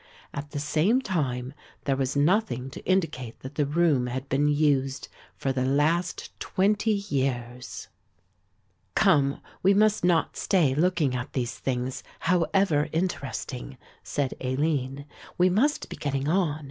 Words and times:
At 0.33 0.49
the 0.49 0.57
same 0.59 0.99
time 0.99 1.53
there 1.85 1.95
was 1.95 2.15
nothing 2.15 2.71
to 2.71 2.83
indicate 2.87 3.39
that 3.41 3.53
the 3.53 3.67
room 3.67 4.07
had 4.07 4.27
been 4.29 4.47
used 4.47 5.07
for 5.35 5.51
the 5.53 5.63
last 5.63 6.31
twenty 6.39 7.05
years. 7.07 7.87
"Come, 8.95 9.41
we 9.61 9.75
must 9.75 10.03
not 10.03 10.35
stay 10.37 10.73
looking 10.73 11.15
at 11.15 11.33
these 11.33 11.53
things, 11.59 12.01
however 12.21 12.89
interesting," 12.91 13.77
said 14.01 14.33
Aline; 14.41 15.05
"we 15.37 15.51
must 15.51 15.87
be 15.87 15.97
getting 15.97 16.27
on. 16.27 16.59